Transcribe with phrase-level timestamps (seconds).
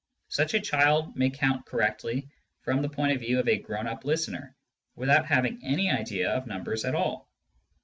[0.29, 2.27] Such a child may count correctly
[2.63, 4.55] from the point of view of a grown up listener,
[4.95, 7.29] without having any idea of numbers at all.